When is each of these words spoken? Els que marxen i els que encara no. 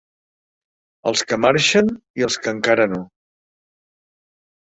Els 1.09 1.21
que 1.31 1.37
marxen 1.43 1.91
i 2.21 2.25
els 2.29 2.39
que 2.45 2.53
encara 2.59 2.87
no. 2.95 3.01